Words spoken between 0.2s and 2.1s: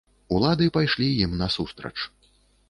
Улады пайшлі ім насустрач.